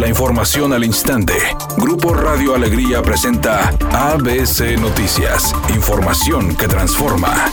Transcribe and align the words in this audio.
La 0.00 0.08
información 0.08 0.72
al 0.72 0.82
instante. 0.82 1.34
Grupo 1.76 2.14
Radio 2.14 2.54
Alegría 2.54 3.02
presenta 3.02 3.68
ABC 3.92 4.80
Noticias. 4.80 5.54
Información 5.74 6.56
que 6.56 6.66
transforma. 6.68 7.52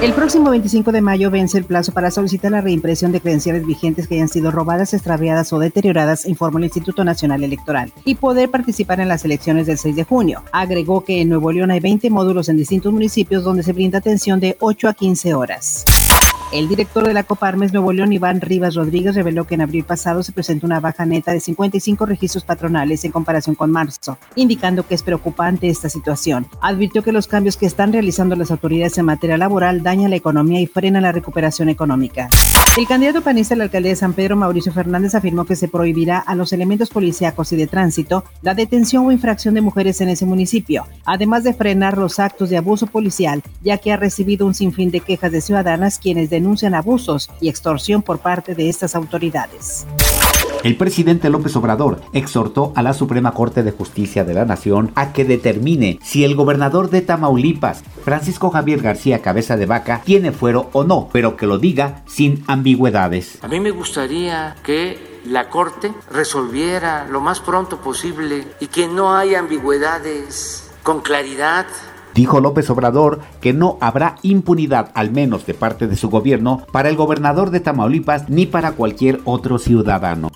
El 0.00 0.14
próximo 0.14 0.48
25 0.48 0.90
de 0.90 1.02
mayo 1.02 1.30
vence 1.30 1.58
el 1.58 1.64
plazo 1.64 1.92
para 1.92 2.10
solicitar 2.10 2.50
la 2.50 2.62
reimpresión 2.62 3.12
de 3.12 3.20
credenciales 3.20 3.66
vigentes 3.66 4.08
que 4.08 4.14
hayan 4.14 4.30
sido 4.30 4.50
robadas, 4.50 4.94
extraviadas 4.94 5.52
o 5.52 5.58
deterioradas, 5.58 6.24
informó 6.24 6.56
el 6.56 6.64
Instituto 6.64 7.04
Nacional 7.04 7.44
Electoral, 7.44 7.92
y 8.06 8.14
poder 8.14 8.50
participar 8.50 8.98
en 9.00 9.08
las 9.08 9.22
elecciones 9.26 9.66
del 9.66 9.76
6 9.76 9.96
de 9.96 10.04
junio. 10.04 10.42
Agregó 10.50 11.04
que 11.04 11.20
en 11.20 11.28
Nuevo 11.28 11.52
León 11.52 11.70
hay 11.70 11.80
20 11.80 12.08
módulos 12.08 12.48
en 12.48 12.56
distintos 12.56 12.90
municipios 12.90 13.44
donde 13.44 13.62
se 13.62 13.74
brinda 13.74 13.98
atención 13.98 14.40
de 14.40 14.56
8 14.60 14.88
a 14.88 14.94
15 14.94 15.34
horas. 15.34 15.84
El 16.50 16.66
director 16.66 17.06
de 17.06 17.12
la 17.12 17.24
Coparmes 17.24 17.74
Nuevo 17.74 17.92
León, 17.92 18.10
Iván 18.10 18.40
Rivas 18.40 18.74
Rodríguez, 18.74 19.14
reveló 19.14 19.46
que 19.46 19.54
en 19.54 19.60
abril 19.60 19.84
pasado 19.84 20.22
se 20.22 20.32
presentó 20.32 20.64
una 20.64 20.80
baja 20.80 21.04
neta 21.04 21.30
de 21.30 21.40
55 21.40 22.06
registros 22.06 22.42
patronales 22.42 23.04
en 23.04 23.12
comparación 23.12 23.54
con 23.54 23.70
marzo, 23.70 24.16
indicando 24.34 24.86
que 24.86 24.94
es 24.94 25.02
preocupante 25.02 25.68
esta 25.68 25.90
situación. 25.90 26.46
Advirtió 26.62 27.02
que 27.02 27.12
los 27.12 27.26
cambios 27.26 27.58
que 27.58 27.66
están 27.66 27.92
realizando 27.92 28.34
las 28.34 28.50
autoridades 28.50 28.96
en 28.96 29.04
materia 29.04 29.36
laboral 29.36 29.82
dañan 29.82 30.08
la 30.08 30.16
economía 30.16 30.58
y 30.58 30.66
frenan 30.66 31.02
la 31.02 31.12
recuperación 31.12 31.68
económica. 31.68 32.30
El 32.78 32.86
candidato 32.86 33.20
panista 33.22 33.54
a 33.54 33.58
la 33.58 33.64
alcaldía 33.64 33.90
de 33.90 33.96
San 33.96 34.14
Pedro, 34.14 34.36
Mauricio 34.36 34.72
Fernández, 34.72 35.14
afirmó 35.14 35.44
que 35.44 35.56
se 35.56 35.68
prohibirá 35.68 36.18
a 36.18 36.34
los 36.34 36.54
elementos 36.54 36.88
policíacos 36.88 37.52
y 37.52 37.56
de 37.56 37.66
tránsito 37.66 38.24
la 38.40 38.54
detención 38.54 39.04
o 39.04 39.12
infracción 39.12 39.54
de 39.54 39.60
mujeres 39.60 40.00
en 40.00 40.08
ese 40.08 40.24
municipio, 40.24 40.86
además 41.04 41.44
de 41.44 41.52
frenar 41.52 41.98
los 41.98 42.18
actos 42.18 42.48
de 42.48 42.56
abuso 42.56 42.86
policial, 42.86 43.42
ya 43.62 43.76
que 43.78 43.92
ha 43.92 43.96
recibido 43.96 44.46
un 44.46 44.54
sinfín 44.54 44.90
de 44.90 45.00
quejas 45.00 45.32
de 45.32 45.40
ciudadanas 45.40 45.98
quienes 45.98 46.30
denuncian 46.38 46.74
abusos 46.74 47.30
y 47.40 47.48
extorsión 47.48 48.02
por 48.02 48.20
parte 48.20 48.54
de 48.54 48.68
estas 48.68 48.94
autoridades. 48.94 49.86
El 50.62 50.76
presidente 50.76 51.30
López 51.30 51.54
Obrador 51.56 52.00
exhortó 52.12 52.72
a 52.74 52.82
la 52.82 52.94
Suprema 52.94 53.32
Corte 53.32 53.62
de 53.62 53.72
Justicia 53.72 54.24
de 54.24 54.34
la 54.34 54.44
Nación 54.44 54.90
a 54.94 55.12
que 55.12 55.24
determine 55.24 55.98
si 56.02 56.24
el 56.24 56.34
gobernador 56.34 56.90
de 56.90 57.00
Tamaulipas, 57.00 57.82
Francisco 58.04 58.50
Javier 58.50 58.80
García 58.80 59.20
Cabeza 59.20 59.56
de 59.56 59.66
Vaca, 59.66 60.02
tiene 60.04 60.32
fuero 60.32 60.68
o 60.72 60.84
no, 60.84 61.08
pero 61.12 61.36
que 61.36 61.46
lo 61.46 61.58
diga 61.58 62.02
sin 62.06 62.42
ambigüedades. 62.46 63.38
A 63.42 63.48
mí 63.48 63.60
me 63.60 63.70
gustaría 63.70 64.56
que 64.64 65.20
la 65.24 65.48
Corte 65.48 65.92
resolviera 66.10 67.06
lo 67.08 67.20
más 67.20 67.40
pronto 67.40 67.80
posible 67.80 68.46
y 68.60 68.66
que 68.68 68.88
no 68.88 69.16
haya 69.16 69.40
ambigüedades 69.40 70.70
con 70.82 71.00
claridad 71.00 71.66
Dijo 72.18 72.40
López 72.40 72.68
Obrador 72.68 73.20
que 73.40 73.52
no 73.52 73.78
habrá 73.80 74.16
impunidad, 74.22 74.90
al 74.94 75.12
menos 75.12 75.46
de 75.46 75.54
parte 75.54 75.86
de 75.86 75.94
su 75.94 76.10
gobierno, 76.10 76.66
para 76.72 76.88
el 76.88 76.96
gobernador 76.96 77.50
de 77.50 77.60
Tamaulipas 77.60 78.28
ni 78.28 78.44
para 78.44 78.72
cualquier 78.72 79.20
otro 79.24 79.60
ciudadano. 79.60 80.32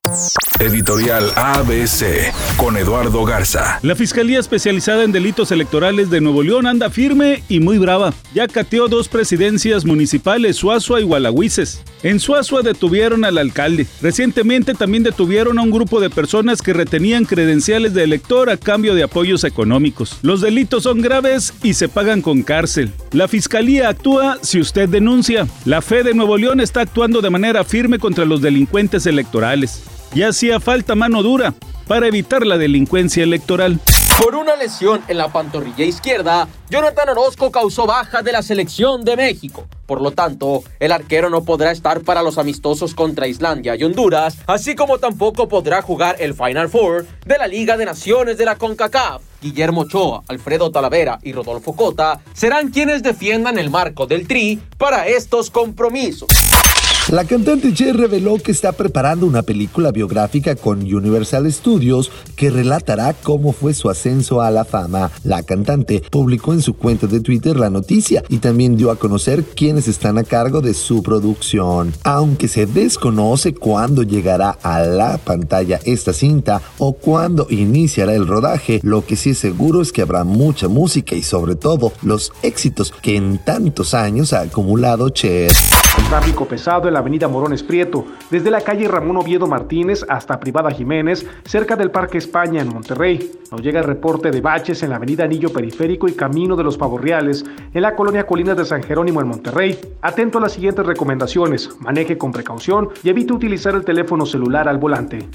Editorial 0.62 1.32
ABC 1.34 2.32
con 2.56 2.76
Eduardo 2.76 3.24
Garza. 3.24 3.80
La 3.82 3.96
Fiscalía 3.96 4.38
Especializada 4.38 5.02
en 5.02 5.10
Delitos 5.10 5.50
Electorales 5.50 6.08
de 6.08 6.20
Nuevo 6.20 6.44
León 6.44 6.68
anda 6.68 6.88
firme 6.88 7.42
y 7.48 7.58
muy 7.58 7.78
brava. 7.78 8.14
Ya 8.32 8.46
cateó 8.46 8.86
dos 8.86 9.08
presidencias 9.08 9.84
municipales, 9.84 10.54
Suazua 10.54 11.00
y 11.00 11.02
Gualahuises. 11.02 11.82
En 12.04 12.20
Suazua 12.20 12.62
detuvieron 12.62 13.24
al 13.24 13.38
alcalde. 13.38 13.88
Recientemente 14.00 14.74
también 14.74 15.02
detuvieron 15.02 15.58
a 15.58 15.62
un 15.62 15.72
grupo 15.72 15.98
de 15.98 16.10
personas 16.10 16.62
que 16.62 16.72
retenían 16.72 17.24
credenciales 17.24 17.92
de 17.92 18.04
elector 18.04 18.48
a 18.48 18.56
cambio 18.56 18.94
de 18.94 19.02
apoyos 19.02 19.42
económicos. 19.42 20.18
Los 20.22 20.42
delitos 20.42 20.84
son 20.84 21.00
graves 21.00 21.54
y 21.64 21.74
se 21.74 21.88
pagan 21.88 22.22
con 22.22 22.42
cárcel. 22.42 22.92
La 23.10 23.26
Fiscalía 23.26 23.88
actúa 23.88 24.38
si 24.42 24.60
usted 24.60 24.88
denuncia. 24.88 25.48
La 25.64 25.82
fe 25.82 26.04
de 26.04 26.14
Nuevo 26.14 26.36
León 26.36 26.60
está 26.60 26.82
actuando 26.82 27.20
de 27.20 27.30
manera 27.30 27.64
firme 27.64 27.98
contra 27.98 28.24
los 28.24 28.40
delincuentes 28.40 29.06
electorales 29.06 29.82
y 30.14 30.22
hacía 30.22 30.60
falta 30.60 30.94
mano 30.94 31.22
dura 31.22 31.54
para 31.86 32.06
evitar 32.06 32.46
la 32.46 32.58
delincuencia 32.58 33.22
electoral. 33.22 33.78
Por 34.22 34.34
una 34.34 34.54
lesión 34.56 35.02
en 35.08 35.18
la 35.18 35.32
pantorrilla 35.32 35.84
izquierda, 35.84 36.46
Jonathan 36.70 37.08
Orozco 37.08 37.50
causó 37.50 37.86
baja 37.86 38.22
de 38.22 38.32
la 38.32 38.42
selección 38.42 39.04
de 39.04 39.16
México. 39.16 39.66
Por 39.86 40.00
lo 40.00 40.12
tanto, 40.12 40.62
el 40.78 40.92
arquero 40.92 41.28
no 41.28 41.44
podrá 41.44 41.72
estar 41.72 42.02
para 42.02 42.22
los 42.22 42.38
amistosos 42.38 42.94
contra 42.94 43.26
Islandia 43.26 43.74
y 43.74 43.84
Honduras, 43.84 44.38
así 44.46 44.74
como 44.74 44.98
tampoco 44.98 45.48
podrá 45.48 45.82
jugar 45.82 46.16
el 46.20 46.34
Final 46.34 46.68
Four 46.68 47.06
de 47.26 47.38
la 47.38 47.46
Liga 47.46 47.76
de 47.76 47.84
Naciones 47.84 48.38
de 48.38 48.44
la 48.44 48.56
CONCACAF. 48.56 49.22
Guillermo 49.40 49.82
Ochoa, 49.82 50.22
Alfredo 50.28 50.70
Talavera 50.70 51.18
y 51.22 51.32
Rodolfo 51.32 51.74
Cota 51.74 52.20
serán 52.32 52.70
quienes 52.70 53.02
defiendan 53.02 53.58
el 53.58 53.70
marco 53.70 54.06
del 54.06 54.28
Tri 54.28 54.60
para 54.78 55.08
estos 55.08 55.50
compromisos. 55.50 56.28
La 57.12 57.26
cantante 57.26 57.74
Cher 57.74 57.94
reveló 57.94 58.38
que 58.38 58.52
está 58.52 58.72
preparando 58.72 59.26
una 59.26 59.42
película 59.42 59.92
biográfica 59.92 60.56
con 60.56 60.80
Universal 60.80 61.52
Studios 61.52 62.10
que 62.36 62.48
relatará 62.48 63.12
cómo 63.12 63.52
fue 63.52 63.74
su 63.74 63.90
ascenso 63.90 64.40
a 64.40 64.50
la 64.50 64.64
fama. 64.64 65.10
La 65.22 65.42
cantante 65.42 66.02
publicó 66.10 66.54
en 66.54 66.62
su 66.62 66.72
cuenta 66.72 67.06
de 67.06 67.20
Twitter 67.20 67.58
la 67.58 67.68
noticia 67.68 68.24
y 68.30 68.38
también 68.38 68.78
dio 68.78 68.90
a 68.90 68.96
conocer 68.96 69.44
quiénes 69.44 69.88
están 69.88 70.16
a 70.16 70.24
cargo 70.24 70.62
de 70.62 70.72
su 70.72 71.02
producción. 71.02 71.92
Aunque 72.02 72.48
se 72.48 72.64
desconoce 72.64 73.52
cuándo 73.52 74.04
llegará 74.04 74.56
a 74.62 74.80
la 74.80 75.18
pantalla 75.18 75.80
esta 75.84 76.14
cinta 76.14 76.62
o 76.78 76.94
cuándo 76.94 77.46
iniciará 77.50 78.14
el 78.14 78.26
rodaje, 78.26 78.80
lo 78.82 79.04
que 79.04 79.16
sí 79.16 79.30
es 79.32 79.38
seguro 79.38 79.82
es 79.82 79.92
que 79.92 80.00
habrá 80.00 80.24
mucha 80.24 80.66
música 80.66 81.14
y 81.14 81.22
sobre 81.22 81.56
todo 81.56 81.92
los 82.00 82.32
éxitos 82.42 82.90
que 83.02 83.16
en 83.16 83.36
tantos 83.36 83.92
años 83.92 84.32
ha 84.32 84.40
acumulado 84.40 85.10
Cher. 85.10 85.52
tráfico 86.08 86.48
pesado 86.48 86.90
la 86.90 87.01
avenida 87.02 87.28
Morones 87.28 87.62
Prieto, 87.62 88.06
desde 88.30 88.50
la 88.50 88.62
calle 88.62 88.88
Ramón 88.88 89.18
Oviedo 89.18 89.46
Martínez 89.46 90.04
hasta 90.08 90.40
Privada 90.40 90.70
Jiménez, 90.70 91.26
cerca 91.44 91.76
del 91.76 91.90
Parque 91.90 92.18
España 92.18 92.62
en 92.62 92.68
Monterrey. 92.68 93.30
Nos 93.50 93.60
llega 93.60 93.80
el 93.80 93.86
reporte 93.86 94.30
de 94.30 94.40
baches 94.40 94.82
en 94.82 94.90
la 94.90 94.96
avenida 94.96 95.24
Anillo 95.24 95.52
Periférico 95.52 96.08
y 96.08 96.12
Camino 96.12 96.56
de 96.56 96.64
los 96.64 96.78
Pavorreales, 96.78 97.44
en 97.74 97.82
la 97.82 97.94
colonia 97.94 98.26
Colinas 98.26 98.56
de 98.56 98.64
San 98.64 98.82
Jerónimo 98.82 99.20
en 99.20 99.28
Monterrey. 99.28 99.78
Atento 100.00 100.38
a 100.38 100.40
las 100.40 100.52
siguientes 100.52 100.86
recomendaciones, 100.86 101.70
maneje 101.80 102.16
con 102.16 102.32
precaución 102.32 102.88
y 103.02 103.10
evite 103.10 103.32
utilizar 103.32 103.74
el 103.74 103.84
teléfono 103.84 104.24
celular 104.24 104.68
al 104.68 104.78
volante. 104.78 105.28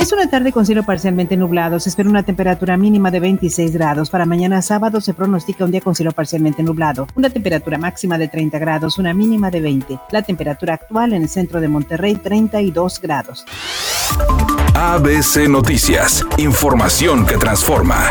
Es 0.00 0.12
una 0.12 0.30
tarde 0.30 0.50
con 0.50 0.64
cielo 0.64 0.82
parcialmente 0.82 1.36
nublado. 1.36 1.78
Se 1.78 1.90
espera 1.90 2.08
una 2.08 2.22
temperatura 2.22 2.78
mínima 2.78 3.10
de 3.10 3.20
26 3.20 3.72
grados. 3.72 4.08
Para 4.08 4.24
mañana 4.24 4.62
sábado 4.62 4.98
se 5.02 5.12
pronostica 5.12 5.66
un 5.66 5.70
día 5.72 5.82
con 5.82 5.94
cielo 5.94 6.12
parcialmente 6.12 6.62
nublado. 6.62 7.06
Una 7.16 7.28
temperatura 7.28 7.76
máxima 7.76 8.16
de 8.16 8.28
30 8.28 8.58
grados, 8.58 8.96
una 8.96 9.12
mínima 9.12 9.50
de 9.50 9.60
20. 9.60 9.98
La 10.10 10.22
temperatura 10.22 10.72
actual 10.72 11.12
en 11.12 11.22
el 11.22 11.28
centro 11.28 11.60
de 11.60 11.68
Monterrey, 11.68 12.14
32 12.14 12.98
grados. 13.02 13.44
ABC 14.74 15.46
Noticias. 15.50 16.24
Información 16.38 17.26
que 17.26 17.36
transforma. 17.36 18.10